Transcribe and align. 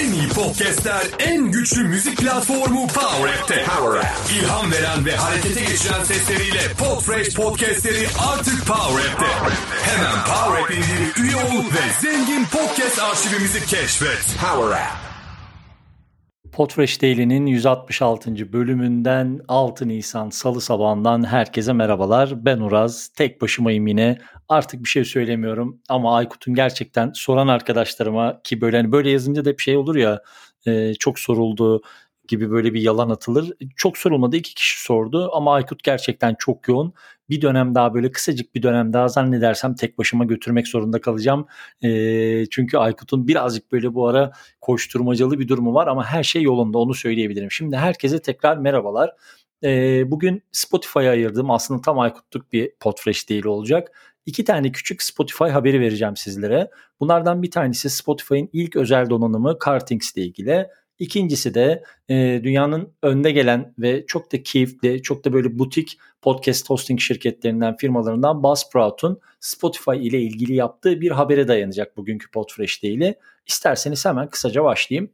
En 0.00 0.12
iyi 0.12 0.28
podcastler, 0.28 1.02
en 1.18 1.52
güçlü 1.52 1.84
müzik 1.84 2.18
platformu 2.18 2.86
Power 2.86 3.34
App'te. 3.34 3.64
Power 3.64 4.00
App. 4.00 4.30
İlham 4.32 4.72
veren 4.72 5.06
ve 5.06 5.16
harekete 5.16 5.60
geçiren 5.60 6.04
sesleriyle 6.04 6.60
Podfresh 6.78 7.34
podcastleri 7.34 8.08
artık 8.32 8.66
Power 8.66 9.10
App'te. 9.12 9.26
Hemen 9.82 10.24
Power 10.24 10.62
App 10.62 10.70
indirip 10.70 11.18
üye 11.18 11.36
ol 11.36 11.64
ve 11.64 12.08
zengin 12.10 12.44
podcast 12.44 12.98
arşivimizi 12.98 13.66
keşfet. 13.66 14.26
Power 14.40 14.76
App. 14.80 15.11
Podfresh 16.52 17.02
Daily'nin 17.02 17.46
166. 17.46 18.52
bölümünden 18.52 19.40
6 19.48 19.88
Nisan 19.88 20.30
Salı 20.30 20.60
sabahından 20.60 21.26
herkese 21.26 21.72
merhabalar. 21.72 22.44
Ben 22.44 22.58
Uraz. 22.58 23.08
Tek 23.08 23.40
başımayım 23.40 23.86
yine. 23.86 24.18
Artık 24.48 24.84
bir 24.84 24.88
şey 24.88 25.04
söylemiyorum 25.04 25.80
ama 25.88 26.16
Aykut'un 26.16 26.54
gerçekten 26.54 27.10
soran 27.14 27.48
arkadaşlarıma 27.48 28.40
ki 28.44 28.60
böyle 28.60 28.76
hani 28.76 28.92
böyle 28.92 29.10
yazınca 29.10 29.44
da 29.44 29.58
bir 29.58 29.62
şey 29.62 29.76
olur 29.76 29.96
ya 29.96 30.22
e, 30.66 30.94
çok 30.94 31.18
soruldu 31.18 31.82
gibi 32.32 32.50
böyle 32.50 32.74
bir 32.74 32.80
yalan 32.80 33.10
atılır. 33.10 33.52
Çok 33.76 33.98
sorulmadı 33.98 34.36
iki 34.36 34.54
kişi 34.54 34.82
sordu 34.82 35.30
ama 35.32 35.54
Aykut 35.54 35.82
gerçekten 35.82 36.36
çok 36.38 36.68
yoğun. 36.68 36.94
Bir 37.30 37.42
dönem 37.42 37.74
daha 37.74 37.94
böyle 37.94 38.10
kısacık 38.10 38.54
bir 38.54 38.62
dönem 38.62 38.92
daha 38.92 39.08
zannedersem 39.08 39.74
tek 39.74 39.98
başıma 39.98 40.24
götürmek 40.24 40.68
zorunda 40.68 41.00
kalacağım. 41.00 41.46
E, 41.82 42.46
çünkü 42.46 42.76
Aykut'un 42.76 43.28
birazcık 43.28 43.72
böyle 43.72 43.94
bu 43.94 44.08
ara 44.08 44.32
koşturmacalı 44.60 45.38
bir 45.38 45.48
durumu 45.48 45.74
var 45.74 45.86
ama 45.86 46.04
her 46.04 46.22
şey 46.22 46.42
yolunda 46.42 46.78
onu 46.78 46.94
söyleyebilirim. 46.94 47.50
Şimdi 47.50 47.76
herkese 47.76 48.22
tekrar 48.22 48.56
merhabalar. 48.56 49.10
E, 49.64 50.02
bugün 50.10 50.42
Spotify'a 50.52 51.10
ayırdım. 51.10 51.50
Aslında 51.50 51.80
tam 51.80 51.98
Aykut'luk 51.98 52.52
bir 52.52 52.72
Podfresh 52.80 53.28
değil 53.28 53.44
olacak. 53.44 53.92
İki 54.26 54.44
tane 54.44 54.72
küçük 54.72 55.02
Spotify 55.02 55.44
haberi 55.44 55.80
vereceğim 55.80 56.16
sizlere. 56.16 56.70
Bunlardan 57.00 57.42
bir 57.42 57.50
tanesi 57.50 57.90
Spotify'ın 57.90 58.48
ilk 58.52 58.76
özel 58.76 59.10
donanımı 59.10 59.58
Cartings 59.66 60.16
ile 60.16 60.24
ilgili. 60.24 60.66
İkincisi 61.02 61.54
de 61.54 61.84
e, 62.08 62.40
dünyanın 62.44 62.92
önde 63.02 63.30
gelen 63.30 63.74
ve 63.78 64.06
çok 64.06 64.32
da 64.32 64.42
keyifli, 64.42 65.02
çok 65.02 65.24
da 65.24 65.32
böyle 65.32 65.58
butik 65.58 65.98
podcast 66.20 66.70
hosting 66.70 67.00
şirketlerinden, 67.00 67.76
firmalarından 67.76 68.42
Buzzsprout'un 68.42 69.20
Spotify 69.40 69.96
ile 69.96 70.20
ilgili 70.20 70.54
yaptığı 70.54 71.00
bir 71.00 71.10
habere 71.10 71.48
dayanacak 71.48 71.96
bugünkü 71.96 72.30
Podfresh 72.30 72.84
ile. 72.84 73.18
İsterseniz 73.46 74.06
hemen 74.06 74.30
kısaca 74.30 74.64
başlayayım. 74.64 75.10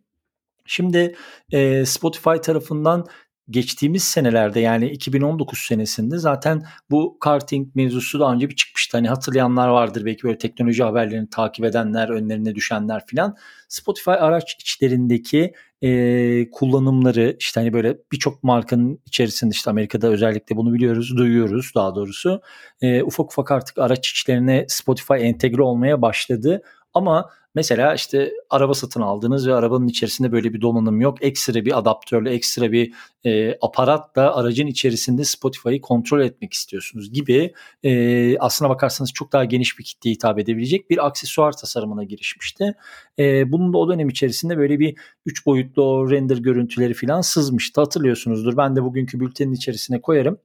Şimdi 0.66 1.16
e, 1.52 1.84
Spotify 1.84 2.36
tarafından 2.42 3.06
geçtiğimiz 3.50 4.04
senelerde 4.04 4.60
yani 4.60 4.90
2019 4.90 5.58
senesinde 5.58 6.18
zaten 6.18 6.66
bu 6.90 7.18
karting 7.20 7.74
mevzusu 7.74 8.20
daha 8.20 8.32
önce 8.32 8.48
bir 8.48 8.56
çıkmıştı. 8.56 8.96
Hani 8.96 9.08
hatırlayanlar 9.08 9.68
vardır 9.68 10.04
belki 10.04 10.22
böyle 10.22 10.38
teknoloji 10.38 10.82
haberlerini 10.82 11.30
takip 11.30 11.64
edenler, 11.64 12.08
önlerine 12.08 12.54
düşenler 12.54 13.06
filan. 13.06 13.36
Spotify 13.68 14.10
araç 14.10 14.56
içlerindeki 14.60 15.52
e, 15.82 16.50
kullanımları 16.50 17.36
işte 17.38 17.60
hani 17.60 17.72
böyle 17.72 17.98
birçok 18.12 18.42
markanın 18.42 19.00
içerisinde 19.06 19.50
işte 19.50 19.70
Amerika'da 19.70 20.08
özellikle 20.08 20.56
bunu 20.56 20.74
biliyoruz, 20.74 21.16
duyuyoruz 21.16 21.72
daha 21.74 21.94
doğrusu. 21.94 22.40
E, 22.80 23.02
ufak 23.02 23.26
ufak 23.26 23.50
artık 23.50 23.78
araç 23.78 24.10
içlerine 24.10 24.64
Spotify 24.68 25.14
entegre 25.14 25.62
olmaya 25.62 26.02
başladı. 26.02 26.62
Ama 26.94 27.30
Mesela 27.58 27.94
işte 27.94 28.32
araba 28.50 28.74
satın 28.74 29.00
aldınız 29.00 29.48
ve 29.48 29.54
arabanın 29.54 29.88
içerisinde 29.88 30.32
böyle 30.32 30.54
bir 30.54 30.60
donanım 30.60 31.00
yok. 31.00 31.22
Ekstra 31.24 31.64
bir 31.64 31.78
adaptörle, 31.78 32.30
ekstra 32.30 32.72
bir 32.72 32.94
e, 33.24 33.58
aparatla 33.60 34.36
aracın 34.36 34.66
içerisinde 34.66 35.24
Spotify'ı 35.24 35.80
kontrol 35.80 36.20
etmek 36.20 36.52
istiyorsunuz 36.52 37.12
gibi 37.12 37.54
e, 37.82 38.38
aslına 38.38 38.70
bakarsanız 38.70 39.12
çok 39.12 39.32
daha 39.32 39.44
geniş 39.44 39.78
bir 39.78 39.84
kitleye 39.84 40.14
hitap 40.14 40.38
edebilecek 40.38 40.90
bir 40.90 41.06
aksesuar 41.06 41.52
tasarımına 41.52 42.04
girişmişti. 42.04 42.74
E, 43.18 43.52
bunun 43.52 43.72
da 43.72 43.78
o 43.78 43.88
dönem 43.88 44.08
içerisinde 44.08 44.58
böyle 44.58 44.78
bir 44.78 44.96
3 45.26 45.46
boyutlu 45.46 46.10
render 46.10 46.36
görüntüleri 46.38 46.94
falan 46.94 47.20
sızmıştı 47.20 47.80
hatırlıyorsunuzdur. 47.80 48.56
Ben 48.56 48.76
de 48.76 48.82
bugünkü 48.82 49.20
bültenin 49.20 49.52
içerisine 49.52 50.00
koyarım 50.00 50.38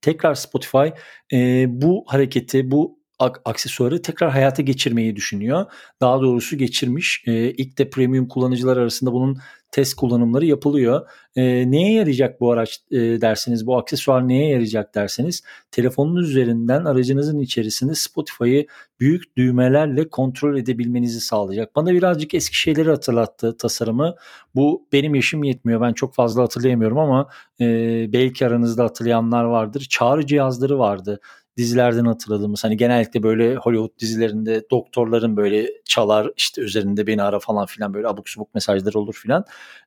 tekrar 0.00 0.34
Spotify 0.34 0.88
e, 1.32 1.66
bu 1.68 2.04
hareketi, 2.06 2.70
bu 2.70 3.01
aksesuarı 3.44 4.02
tekrar 4.02 4.30
hayata 4.30 4.62
geçirmeyi 4.62 5.16
düşünüyor. 5.16 5.66
Daha 6.00 6.20
doğrusu 6.20 6.58
geçirmiş. 6.58 7.24
E, 7.26 7.32
ilk 7.50 7.78
de 7.78 7.90
premium 7.90 8.28
kullanıcılar 8.28 8.76
arasında 8.76 9.12
bunun 9.12 9.38
test 9.72 9.94
kullanımları 9.94 10.46
yapılıyor. 10.46 11.08
E, 11.36 11.70
neye 11.70 11.92
yarayacak 11.92 12.40
bu 12.40 12.52
araç 12.52 12.78
e, 12.90 12.98
derseniz, 12.98 13.66
bu 13.66 13.78
aksesuar 13.78 14.28
neye 14.28 14.48
yarayacak 14.48 14.94
derseniz 14.94 15.42
telefonunuz 15.70 16.30
üzerinden 16.30 16.84
aracınızın 16.84 17.38
içerisinde 17.38 17.94
Spotify'ı 17.94 18.66
büyük 19.00 19.36
düğmelerle 19.36 20.08
kontrol 20.08 20.56
edebilmenizi 20.56 21.20
sağlayacak. 21.20 21.76
Bana 21.76 21.92
birazcık 21.92 22.34
eski 22.34 22.56
şeyleri 22.56 22.90
hatırlattı 22.90 23.56
tasarımı. 23.56 24.14
Bu 24.54 24.86
benim 24.92 25.14
yaşım 25.14 25.44
yetmiyor. 25.44 25.80
Ben 25.80 25.92
çok 25.92 26.14
fazla 26.14 26.42
hatırlayamıyorum 26.42 26.98
ama 26.98 27.28
e, 27.60 27.66
belki 28.12 28.46
aranızda 28.46 28.84
hatırlayanlar 28.84 29.44
vardır. 29.44 29.86
Çağrı 29.90 30.26
cihazları 30.26 30.78
vardı 30.78 31.20
dizilerden 31.56 32.04
hatırladığımız 32.04 32.64
hani 32.64 32.76
genellikle 32.76 33.22
böyle 33.22 33.54
Hollywood 33.56 33.98
dizilerinde 33.98 34.62
doktorların 34.70 35.36
böyle 35.36 35.70
çalar 35.84 36.30
işte 36.36 36.62
üzerinde 36.62 37.06
beni 37.06 37.22
ara 37.22 37.38
falan 37.38 37.66
filan 37.66 37.94
böyle 37.94 38.08
abuk 38.08 38.28
subuk 38.28 38.54
mesajlar 38.54 38.94
olur 38.94 39.14
filan. 39.14 39.44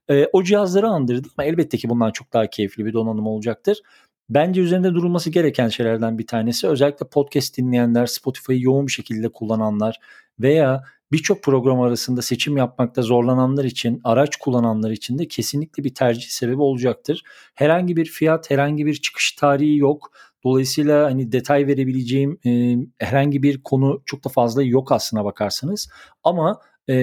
E, 0.10 0.28
o 0.34 0.44
cihazları 0.44 0.88
andırdı 0.88 1.28
ama 1.38 1.46
elbette 1.46 1.78
ki 1.78 1.90
bundan 1.90 2.12
çok 2.12 2.34
daha 2.34 2.48
keyifli 2.48 2.86
bir 2.86 2.94
donanım 2.94 3.28
olacaktır. 3.28 3.82
Bence 4.30 4.62
üzerinde 4.62 4.94
durulması 4.94 5.30
gereken 5.30 5.70
şeylerden 5.70 6.18
bir 6.18 6.28
tanesi 6.28 6.68
özellikle 6.68 7.08
podcast 7.08 7.58
dinleyenler, 7.58 8.06
Spotify'ı 8.06 8.62
yoğun 8.62 8.88
bir 8.88 8.92
şekilde 8.92 9.30
kullananlar 9.30 10.00
veya 10.40 10.84
birçok 11.12 11.44
program 11.44 11.82
arasında 11.82 12.22
seçim 12.22 12.58
yapmakta 12.58 13.02
zorlananlar 13.02 13.66
için, 13.66 14.02
araç 14.04 14.36
kullananlar 14.36 14.92
için 14.92 15.18
de 15.18 15.28
kesinlikle 15.28 15.84
bir 15.84 15.94
tercih 15.94 16.30
sebebi 16.30 16.62
olacaktır. 16.62 17.24
Herhangi 17.56 17.96
bir 17.98 18.06
fiyat, 18.06 18.52
herhangi 18.52 18.86
bir 18.86 18.94
çıkış 18.94 19.32
tarihi 19.32 19.78
yok. 19.78 20.12
Dolayısıyla 20.46 21.06
hani 21.06 21.32
detay 21.32 21.68
verebileceğim 21.68 22.40
e, 22.46 22.78
herhangi 23.06 23.44
bir 23.44 23.64
konu 23.64 24.02
çok 24.06 24.26
da 24.26 24.30
fazla 24.30 24.64
yok 24.64 24.92
aslına 24.92 25.26
bakarsanız. 25.26 25.90
Ama 26.24 26.62
e, 26.88 26.94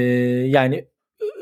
yani 0.46 0.88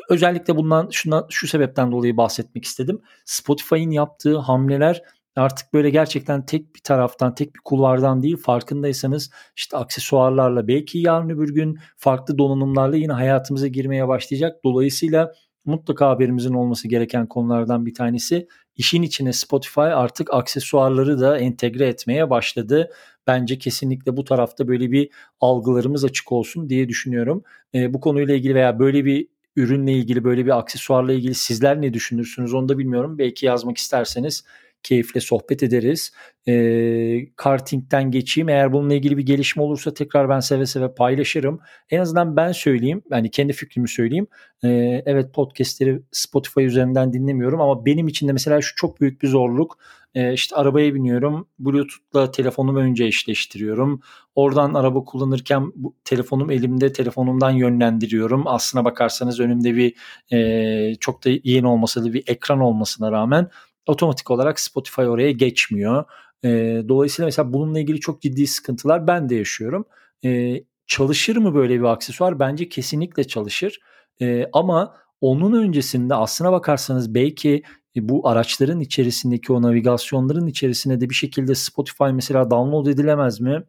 özellikle 0.09 0.57
bundan 0.57 0.89
şundan 0.91 1.27
şu 1.31 1.49
sebepten 1.49 1.93
dolayı 1.93 2.17
bahsetmek 2.17 2.65
istedim. 2.65 3.01
Spotify'ın 3.25 3.91
yaptığı 3.91 4.39
hamleler 4.39 5.03
artık 5.37 5.73
böyle 5.73 5.91
gerçekten 5.91 6.47
tek 6.47 6.75
bir 6.75 6.81
taraftan, 6.81 7.35
tek 7.35 7.55
bir 7.55 7.61
kulvardan 7.61 8.23
değil 8.23 8.37
farkındaysanız 8.37 9.31
işte 9.57 9.77
aksesuarlarla 9.77 10.69
belki 10.69 10.99
yarın 10.99 11.29
öbür 11.29 11.55
gün 11.55 11.79
farklı 11.97 12.39
donanımlarla 12.39 12.97
yine 12.97 13.13
hayatımıza 13.13 13.67
girmeye 13.67 14.09
başlayacak. 14.09 14.65
Dolayısıyla 14.65 15.33
mutlaka 15.65 16.09
haberimizin 16.11 16.55
olması 16.55 16.89
gereken 16.89 17.27
konulardan 17.27 17.87
bir 17.87 17.95
tanesi 17.95 18.49
işin 18.77 19.03
içine 19.03 19.33
Spotify 19.33 19.81
artık 19.81 20.35
aksesuarları 20.35 21.21
da 21.21 21.39
entegre 21.39 21.87
etmeye 21.87 22.31
başladı. 22.31 22.91
Bence 23.27 23.59
kesinlikle 23.59 24.17
bu 24.17 24.25
tarafta 24.25 24.69
böyle 24.69 24.91
bir 24.93 25.11
algılarımız 25.41 26.05
açık 26.05 26.33
olsun 26.33 26.69
diye 26.69 26.89
düşünüyorum. 26.89 27.43
E, 27.75 27.95
bu 27.95 28.01
konuyla 28.01 28.35
ilgili 28.35 28.55
veya 28.55 28.79
böyle 28.79 29.05
bir 29.05 29.29
ürünle 29.57 29.93
ilgili 29.93 30.25
böyle 30.25 30.47
bir 30.47 30.59
aksesuarla 30.59 31.13
ilgili 31.13 31.35
sizler 31.35 31.83
ne 31.83 31.95
düşünürsünüz 31.95 32.55
onu 32.55 32.69
da 32.69 32.79
bilmiyorum. 32.79 33.19
Belki 33.19 33.47
yazmak 33.47 33.79
isterseniz 33.79 34.45
keyifle 34.83 35.21
sohbet 35.21 35.63
ederiz. 35.63 36.13
E, 36.49 37.35
kartingden 37.37 38.11
geçeyim. 38.11 38.49
Eğer 38.49 38.73
bununla 38.73 38.95
ilgili 38.95 39.19
bir 39.19 39.27
gelişme 39.27 39.63
olursa 39.63 39.95
tekrar 39.95 40.29
ben 40.29 40.41
seve 40.41 40.67
seve 40.67 40.95
paylaşırım. 40.95 41.61
En 41.91 42.01
azından 42.01 42.37
ben 42.37 42.53
söyleyeyim. 42.53 43.03
Yani 43.11 43.31
kendi 43.31 43.53
fikrimi 43.53 43.89
söyleyeyim. 43.89 44.27
E, 44.65 44.69
evet 45.07 45.35
podcastleri 45.35 46.03
Spotify 46.13 46.65
üzerinden 46.65 47.13
dinlemiyorum 47.13 47.61
ama 47.61 47.87
benim 47.87 48.09
için 48.09 48.29
de 48.29 48.33
mesela 48.33 48.61
şu 48.61 48.75
çok 48.77 49.01
büyük 49.01 49.23
bir 49.23 49.29
zorluk. 49.29 49.79
E, 50.15 50.33
işte 50.33 50.57
arabaya 50.57 50.95
biniyorum. 50.95 51.49
Bluetooth'la 51.59 52.31
telefonumu 52.31 52.79
önce 52.79 53.05
eşleştiriyorum. 53.05 54.01
Oradan 54.35 54.75
araba 54.75 55.05
kullanırken 55.05 55.73
bu, 55.75 55.97
telefonum 56.05 56.51
elimde 56.51 56.93
telefonumdan 56.93 57.51
yönlendiriyorum. 57.51 58.47
Aslına 58.47 58.85
bakarsanız 58.85 59.41
önümde 59.41 59.77
bir 59.77 59.95
e, 60.33 60.95
çok 60.95 61.25
da 61.25 61.31
yeni 61.45 61.67
olmasa 61.67 62.05
da 62.05 62.13
bir 62.13 62.25
ekran 62.27 62.61
olmasına 62.61 63.13
rağmen 63.13 63.49
otomatik 63.91 64.31
olarak 64.31 64.61
Spotify 64.61 65.03
oraya 65.03 65.33
geçmiyor. 65.33 66.05
E, 66.45 66.49
dolayısıyla 66.89 67.27
mesela 67.27 67.53
bununla 67.53 67.81
ilgili 67.81 68.01
çok 68.01 68.23
ciddi 68.23 68.47
sıkıntılar 68.47 69.07
ben 69.07 69.29
de 69.29 69.35
yaşıyorum. 69.35 69.85
E, 70.25 70.61
çalışır 70.87 71.37
mı 71.37 71.55
böyle 71.55 71.79
bir 71.79 71.85
aksesuar? 71.85 72.39
Bence 72.39 72.69
kesinlikle 72.69 73.25
çalışır. 73.25 73.81
E, 74.21 74.47
ama 74.53 74.97
onun 75.21 75.63
öncesinde 75.63 76.15
aslına 76.15 76.53
bakarsanız 76.53 77.15
belki 77.15 77.63
bu 77.97 78.29
araçların 78.29 78.81
içerisindeki 78.81 79.53
o 79.53 79.63
navigasyonların 79.63 80.47
içerisine 80.47 81.01
de 81.01 81.11
bir 81.11 81.15
şekilde 81.15 81.55
Spotify 81.55 82.05
mesela 82.05 82.51
download 82.51 82.87
edilemez 82.87 83.41
mi? 83.41 83.63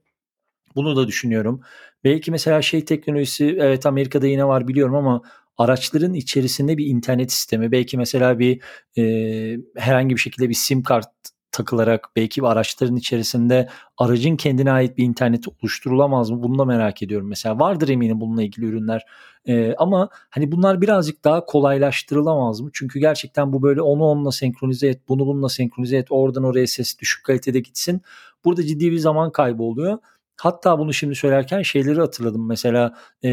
Bunu 0.76 0.96
da 0.96 1.08
düşünüyorum. 1.08 1.62
Belki 2.04 2.32
mesela 2.32 2.62
şey 2.62 2.86
teknolojisi 2.86 3.58
evet 3.60 3.86
Amerika'da 3.86 4.28
yine 4.28 4.46
var 4.48 4.68
biliyorum 4.68 4.96
ama 4.96 5.22
araçların 5.58 6.14
içerisinde 6.14 6.78
bir 6.78 6.86
internet 6.86 7.32
sistemi 7.32 7.72
belki 7.72 7.98
mesela 7.98 8.40
bir 8.40 8.62
e, 8.98 9.04
herhangi 9.78 10.16
bir 10.16 10.20
şekilde 10.20 10.50
bir 10.50 10.54
sim 10.54 10.84
kart 10.84 11.08
takılarak 11.52 12.10
belki 12.16 12.44
araçların 12.44 12.96
içerisinde 12.96 13.70
aracın 13.98 14.36
kendine 14.36 14.72
ait 14.72 14.98
bir 14.98 15.04
interneti 15.04 15.50
oluşturulamaz 15.50 16.30
mı? 16.30 16.44
Bunu 16.44 16.60
da 16.60 16.66
merak 16.66 17.04
ediyorum. 17.04 17.28
Mesela 17.28 17.60
vardır 17.60 17.90
eminim 17.90 18.22
bununla 18.22 18.44
ilgili 18.44 18.66
ürünler. 18.66 19.06
Ee, 19.48 19.74
ama 19.78 20.10
hani 20.30 20.52
bunlar 20.52 20.82
birazcık 20.82 21.24
daha 21.24 21.46
kolaylaştırılamaz 21.46 22.62
mı? 22.62 22.70
Çünkü 22.74 23.00
gerçekten 23.00 23.54
bu 23.54 23.62
böyle 23.64 23.82
onu 23.82 24.04
onunla 24.04 24.32
senkronize 24.32 24.88
et, 24.88 25.02
bunu 25.10 25.28
bununla 25.28 25.50
senkronize 25.50 25.98
et, 25.98 26.08
oradan 26.10 26.44
oraya 26.44 26.68
ses 26.68 27.00
düşük 27.00 27.26
kalitede 27.26 27.60
gitsin. 27.60 28.02
Burada 28.46 28.64
ciddi 28.64 28.92
bir 28.92 28.98
zaman 28.98 29.32
kaybı 29.32 29.64
oluyor. 29.64 29.98
Hatta 30.42 30.80
bunu 30.80 30.94
şimdi 30.94 31.16
söylerken 31.16 31.62
şeyleri 31.62 32.00
hatırladım. 32.00 32.48
Mesela 32.48 32.94
e, 33.24 33.30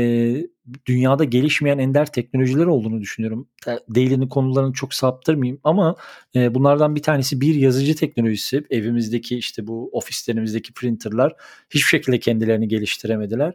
dünyada 0.86 1.24
gelişmeyen 1.24 1.78
ender 1.78 2.12
teknolojiler 2.12 2.66
olduğunu 2.66 3.00
düşünüyorum. 3.00 3.48
Daily'nin 3.94 4.28
konularını 4.28 4.72
çok 4.72 4.94
saptırmayayım 4.94 5.60
ama 5.64 5.96
e, 6.34 6.54
bunlardan 6.54 6.96
bir 6.96 7.02
tanesi 7.02 7.40
bir 7.40 7.54
yazıcı 7.54 7.96
teknolojisi. 7.96 8.64
Evimizdeki 8.70 9.38
işte 9.38 9.66
bu 9.66 9.90
ofislerimizdeki 9.92 10.72
printerlar 10.72 11.32
hiçbir 11.70 11.88
şekilde 11.88 12.20
kendilerini 12.20 12.68
geliştiremediler. 12.68 13.54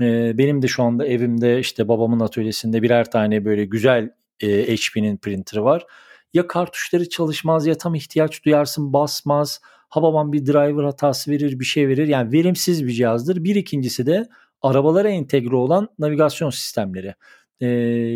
E, 0.00 0.38
benim 0.38 0.62
de 0.62 0.68
şu 0.68 0.82
anda 0.82 1.06
evimde 1.06 1.58
işte 1.58 1.88
babamın 1.88 2.20
atölyesinde 2.20 2.82
birer 2.82 3.10
tane 3.10 3.44
böyle 3.44 3.64
güzel 3.64 4.10
e, 4.40 4.76
HP'nin 4.76 5.16
printerı 5.16 5.64
var. 5.64 5.86
Ya 6.34 6.46
kartuşları 6.46 7.08
çalışmaz 7.08 7.66
ya 7.66 7.74
tam 7.78 7.94
ihtiyaç 7.94 8.44
duyarsın 8.44 8.92
basmaz 8.92 9.60
Hababam 9.92 10.32
bir 10.32 10.46
driver 10.46 10.84
hatası 10.84 11.30
verir 11.30 11.60
bir 11.60 11.64
şey 11.64 11.88
verir. 11.88 12.08
Yani 12.08 12.32
verimsiz 12.32 12.86
bir 12.86 12.92
cihazdır. 12.92 13.44
Bir 13.44 13.54
ikincisi 13.54 14.06
de 14.06 14.28
arabalara 14.62 15.08
entegre 15.08 15.56
olan 15.56 15.88
navigasyon 15.98 16.50
sistemleri. 16.50 17.14
Ee, 17.60 17.66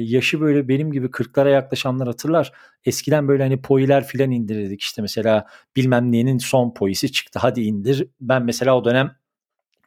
yaşı 0.04 0.40
böyle 0.40 0.69
benim 0.69 0.93
gibi 0.93 1.06
40'lara 1.06 1.50
yaklaşanlar 1.50 2.08
hatırlar. 2.08 2.52
Eskiden 2.84 3.28
böyle 3.28 3.43
hani 3.43 3.62
poiler 3.62 4.04
filan 4.04 4.31
indirirdik. 4.31 4.81
İşte 4.81 5.02
mesela 5.02 5.46
bilmem 5.76 6.12
neyin 6.12 6.38
son 6.38 6.75
poisi 6.75 7.12
çıktı 7.12 7.38
hadi 7.43 7.60
indir. 7.62 8.08
Ben 8.20 8.43
mesela 8.43 8.76
o 8.76 8.84
dönem 8.84 9.16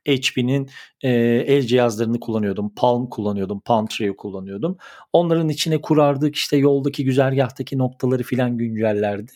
HP'nin 0.07 0.69
e, 1.01 1.09
el 1.47 1.61
cihazlarını 1.61 2.19
kullanıyordum. 2.19 2.75
Palm 2.75 3.09
kullanıyordum. 3.09 3.59
Palm 3.59 3.88
Treo 3.88 4.15
kullanıyordum. 4.15 4.77
Onların 5.13 5.50
içine 5.50 5.81
kurardık 5.81 6.35
işte 6.35 6.57
yoldaki 6.57 7.06
güzergahtaki 7.06 7.77
noktaları 7.77 8.23
filan 8.23 8.57
güncellerdi. 8.57 9.31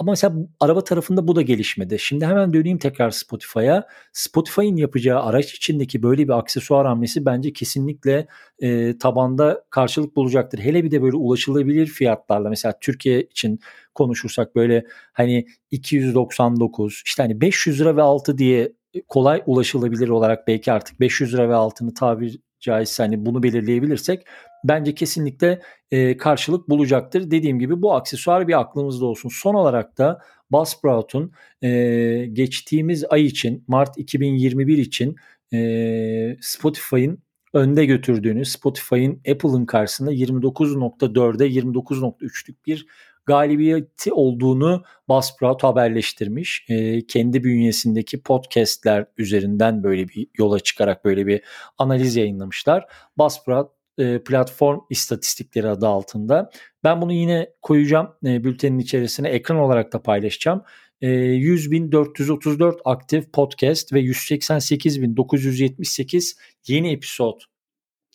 Ama 0.00 0.12
mesela 0.12 0.34
araba 0.60 0.84
tarafında 0.84 1.28
bu 1.28 1.36
da 1.36 1.42
gelişmedi. 1.42 1.98
Şimdi 1.98 2.26
hemen 2.26 2.52
döneyim 2.52 2.78
tekrar 2.78 3.10
Spotify'a. 3.10 3.86
Spotify'ın 4.12 4.76
yapacağı 4.76 5.22
araç 5.22 5.54
içindeki 5.54 6.02
böyle 6.02 6.24
bir 6.24 6.38
aksesuar 6.38 6.86
hamlesi 6.86 7.26
bence 7.26 7.52
kesinlikle 7.52 8.26
e, 8.58 8.98
tabanda 8.98 9.64
karşılık 9.70 10.16
bulacaktır. 10.16 10.58
Hele 10.58 10.84
bir 10.84 10.90
de 10.90 11.02
böyle 11.02 11.16
ulaşılabilir 11.16 11.86
fiyatlarla 11.86 12.48
mesela 12.48 12.74
Türkiye 12.80 13.22
için 13.22 13.60
konuşursak 13.94 14.56
böyle 14.56 14.84
hani 15.12 15.46
299 15.70 17.02
işte 17.06 17.22
hani 17.22 17.40
500 17.40 17.80
lira 17.80 17.96
ve 17.96 18.02
altı 18.02 18.38
diye 18.38 18.72
kolay 19.08 19.42
ulaşılabilir 19.46 20.08
olarak 20.08 20.46
belki 20.48 20.72
artık 20.72 21.00
500 21.00 21.34
lira 21.34 21.48
ve 21.48 21.54
altını 21.54 21.94
tabir 21.94 22.38
caizse 22.60 23.02
hani 23.02 23.26
bunu 23.26 23.42
belirleyebilirsek 23.42 24.26
bence 24.64 24.94
kesinlikle 24.94 25.60
e, 25.90 26.16
karşılık 26.16 26.68
bulacaktır. 26.68 27.30
Dediğim 27.30 27.58
gibi 27.58 27.82
bu 27.82 27.94
aksesuar 27.94 28.48
bir 28.48 28.60
aklımızda 28.60 29.06
olsun. 29.06 29.28
Son 29.32 29.54
olarak 29.54 29.98
da 29.98 30.20
Buzzsprout'un 30.50 31.32
e, 31.62 32.26
geçtiğimiz 32.32 33.04
ay 33.10 33.24
için 33.24 33.64
Mart 33.68 33.98
2021 33.98 34.78
için 34.78 35.16
e, 35.52 36.36
Spotify'ın 36.40 37.22
önde 37.52 37.86
götürdüğünü 37.86 38.44
Spotify'ın 38.44 39.20
Apple'ın 39.30 39.66
karşısında 39.66 40.12
29.4'e 40.12 41.46
29.3'lük 41.46 42.66
bir 42.66 42.86
galibiyeti 43.26 44.12
olduğunu 44.12 44.82
Buzzsprout 45.08 45.62
haberleştirmiş. 45.64 46.66
E, 46.68 47.06
kendi 47.06 47.44
bünyesindeki 47.44 48.22
podcastler 48.22 49.06
üzerinden 49.18 49.82
böyle 49.82 50.08
bir 50.08 50.26
yola 50.38 50.60
çıkarak 50.60 51.04
böyle 51.04 51.26
bir 51.26 51.40
analiz 51.78 52.16
yayınlamışlar. 52.16 52.86
Buzzsprout 53.18 53.79
e, 54.00 54.22
platform 54.22 54.80
istatistikleri 54.90 55.68
adı 55.68 55.86
altında. 55.86 56.50
Ben 56.84 57.02
bunu 57.02 57.12
yine 57.12 57.50
koyacağım 57.62 58.08
e, 58.26 58.44
bültenin 58.44 58.78
içerisine 58.78 59.28
ekran 59.28 59.58
olarak 59.58 59.92
da 59.92 60.02
paylaşacağım. 60.02 60.62
E, 61.00 61.08
100.434 61.08 62.78
aktif 62.84 63.32
podcast 63.32 63.92
ve 63.92 64.00
188.978 64.00 66.36
yeni 66.66 66.92
episod 66.92 67.40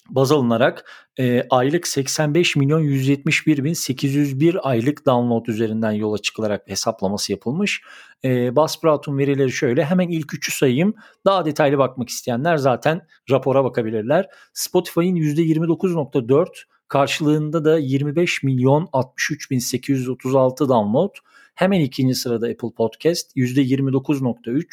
baz 0.10 0.32
alınarak 0.32 0.92
e, 1.20 1.48
aylık 1.50 1.88
85 1.88 2.56
milyon 2.56 2.80
171 2.80 3.64
bin 3.64 3.74
801 3.74 4.70
aylık 4.70 5.06
download 5.06 5.46
üzerinden 5.46 5.92
yola 5.92 6.18
çıkılarak 6.18 6.68
hesaplaması 6.68 7.32
yapılmış. 7.32 7.82
E, 8.24 8.56
Buzzsprout'un 8.56 9.18
verileri 9.18 9.52
şöyle 9.52 9.86
hemen 9.86 10.08
ilk 10.08 10.34
üçü 10.34 10.52
sayayım. 10.52 10.94
Daha 11.26 11.46
detaylı 11.46 11.78
bakmak 11.78 12.10
isteyenler 12.10 12.58
zaten 12.58 13.02
rapora 13.30 13.64
bakabilirler. 13.64 14.28
Spotify'ın 14.54 15.16
%29.4 15.16 16.48
karşılığında 16.88 17.66
da 17.66 17.78
25 17.78 18.44
milyon 18.44 18.90
63 18.94 19.52
bin 19.52 19.60
836 19.60 20.70
download. 20.70 21.16
Hemen 21.56 21.80
ikinci 21.80 22.16
sırada 22.16 22.48
Apple 22.48 22.72
Podcast 22.78 23.38
%29.3, 23.38 24.66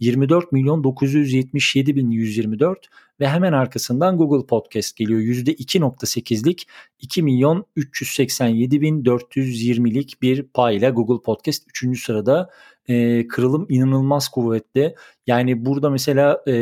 24 0.00 0.52
milyon 0.52 0.84
977 0.84 1.96
bin 1.96 2.10
124 2.10 2.88
ve 3.20 3.28
hemen 3.28 3.52
arkasından 3.52 4.16
Google 4.16 4.46
Podcast 4.46 4.96
geliyor. 4.96 5.20
%2.8'lik 5.20 6.66
2 7.00 7.22
milyon 7.22 7.64
387 7.76 8.80
bin 8.80 9.04
420'lik 9.04 10.22
bir 10.22 10.42
payla 10.42 10.90
Google 10.90 11.22
Podcast 11.22 11.62
3. 11.82 12.04
sırada 12.04 12.50
e, 12.88 13.26
kırılım 13.26 13.66
inanılmaz 13.68 14.28
kuvvetli. 14.28 14.94
Yani 15.26 15.64
burada 15.64 15.90
mesela 15.90 16.42
e, 16.46 16.52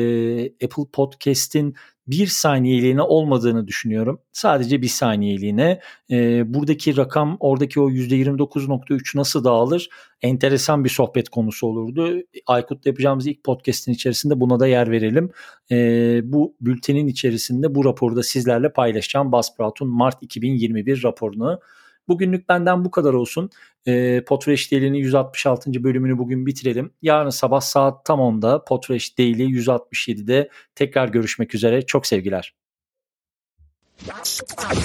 Apple 0.47 0.85
Podcast'in 0.93 1.75
bir 2.09 2.27
saniyeliğine 2.27 3.03
olmadığını 3.03 3.67
düşünüyorum. 3.67 4.21
Sadece 4.33 4.83
bir 4.83 4.89
saniyeliğine. 4.89 5.81
E, 6.11 6.55
buradaki 6.55 6.97
rakam 6.97 7.37
oradaki 7.41 7.81
o 7.81 7.91
%29.3 7.91 9.19
nasıl 9.19 9.45
dağılır? 9.45 9.89
Enteresan 10.23 10.85
bir 10.85 10.89
sohbet 10.89 11.29
konusu 11.29 11.67
olurdu. 11.67 12.23
Aykut'la 12.47 12.91
yapacağımız 12.91 13.27
ilk 13.27 13.45
podcast'in 13.45 13.93
içerisinde 13.93 14.41
buna 14.41 14.61
da 14.61 14.67
yer 14.67 14.91
verelim. 14.91 15.31
E, 15.71 15.77
bu 16.25 16.55
bültenin 16.61 17.07
içerisinde 17.07 17.75
bu 17.75 17.85
raporu 17.85 18.17
da 18.17 18.23
sizlerle 18.23 18.73
paylaşacağım. 18.73 19.33
Buzzsprout'un 19.33 19.89
Mart 19.89 20.23
2021 20.23 21.03
raporunu. 21.03 21.61
Bugünlük 22.09 22.49
benden 22.49 22.85
bu 22.85 22.91
kadar 22.91 23.15
olsun. 23.15 23.51
E, 23.87 24.25
Potreş 24.25 24.73
Daily'nin 24.73 24.99
166. 24.99 25.85
bölümünü 25.85 26.19
bugün 26.19 26.47
bitirelim. 26.47 26.91
Yarın 27.03 27.31
sabah 27.31 27.61
saat 27.61 28.05
tam 28.05 28.21
10'da 28.21 28.65
Potreş 28.65 29.19
Daily 29.19 29.43
167'de 29.43 30.51
tekrar 30.75 31.09
görüşmek 31.09 31.55
üzere. 31.55 31.87
Çok 31.87 32.07
sevgiler. 32.07 32.55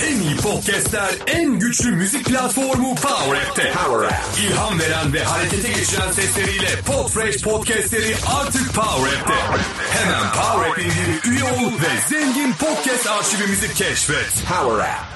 En 0.08 0.22
iyi 0.22 0.38
podcastler, 0.38 1.10
en 1.28 1.60
güçlü 1.60 1.92
müzik 1.92 2.26
platformu 2.26 2.96
Power 2.96 3.42
App'te. 3.42 3.72
Power 3.72 4.08
App. 4.08 4.40
İlham 4.40 4.80
veren 4.80 5.14
ve 5.14 5.24
harekete 5.24 5.68
geçiren 5.68 6.12
sesleriyle 6.12 6.68
Podfresh 6.86 7.44
podcastleri 7.44 8.16
artık 8.40 8.74
Power 8.76 9.18
App'te. 9.18 9.34
Hemen 9.90 10.32
Power 10.32 10.70
App 10.70 10.80
indir, 10.80 11.32
üye 11.32 11.44
ol 11.44 11.72
ve 11.72 12.10
zengin 12.10 12.54
podcast 12.54 13.08
arşivimizi 13.08 13.74
keşfet. 13.74 14.44
Power 14.50 14.80
App. 14.80 15.13